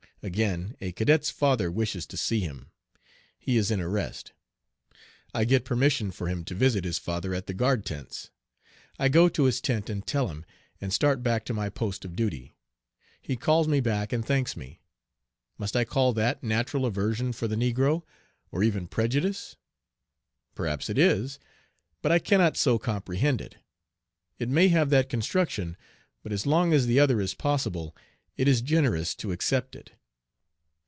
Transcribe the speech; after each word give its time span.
Again, 0.23 0.77
a 0.79 0.91
cadet's 0.91 1.31
father 1.31 1.71
wishes 1.71 2.05
to 2.05 2.15
see 2.15 2.41
him. 2.41 2.69
He 3.39 3.57
is 3.57 3.71
in 3.71 3.81
arrest. 3.81 4.33
I 5.33 5.45
get 5.45 5.65
permission 5.65 6.11
for 6.11 6.27
him 6.27 6.45
to 6.45 6.53
visit 6.53 6.85
his 6.85 6.99
father 6.99 7.33
at 7.33 7.47
the 7.47 7.55
guard 7.55 7.87
tents. 7.87 8.29
I 8.99 9.09
go 9.09 9.29
to 9.29 9.45
his 9.45 9.59
tent 9.59 9.89
and 9.89 10.05
tell 10.05 10.27
him, 10.27 10.45
and 10.79 10.93
start 10.93 11.23
back 11.23 11.43
to 11.45 11.55
my 11.55 11.69
post 11.69 12.05
of 12.05 12.15
duty. 12.15 12.53
He 13.19 13.35
calls 13.35 13.67
me 13.67 13.79
back 13.79 14.13
and 14.13 14.23
thanks 14.23 14.55
me. 14.55 14.83
Must 15.57 15.75
I 15.75 15.85
call 15.85 16.13
that 16.13 16.43
natural 16.43 16.85
aversion 16.85 17.33
for 17.33 17.47
the 17.47 17.55
negro, 17.55 18.03
or 18.51 18.61
even 18.61 18.85
prejudice? 18.85 19.55
Perhaps 20.53 20.87
it 20.87 20.99
is, 20.99 21.39
but 22.03 22.11
I 22.11 22.19
cannot 22.19 22.55
so 22.57 22.77
comprehend 22.77 23.41
it. 23.41 23.55
It 24.37 24.49
may 24.49 24.67
have 24.67 24.91
that 24.91 25.09
construction, 25.09 25.75
but 26.21 26.31
as 26.31 26.45
long 26.45 26.73
as 26.73 26.85
the 26.85 26.99
other 26.99 27.19
is 27.21 27.33
possible 27.33 27.95
it 28.37 28.47
is 28.47 28.61
generous 28.61 29.15
to 29.15 29.31
accept 29.31 29.75
it. 29.75 29.93